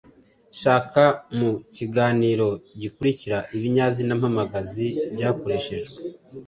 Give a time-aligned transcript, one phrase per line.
[0.61, 1.05] Shaka
[1.37, 2.49] mu kiganiro
[2.81, 4.85] gikurikira ibinyazina mpamagazi
[5.15, 5.97] byakoreshejwe,